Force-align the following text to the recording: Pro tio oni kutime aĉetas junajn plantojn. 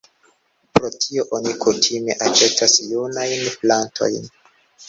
Pro 0.77 0.89
tio 1.03 1.25
oni 1.39 1.51
kutime 1.65 2.17
aĉetas 2.29 2.75
junajn 2.95 3.47
plantojn. 3.63 4.31